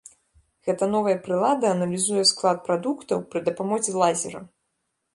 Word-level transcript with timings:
Гэта 0.69 0.87
новая 0.93 1.13
прылада 1.27 1.69
аналізуе 1.75 2.23
склад 2.33 2.57
прадуктаў 2.71 3.25
пры 3.33 3.39
дапамозе 3.51 3.91
лазера. 4.03 4.47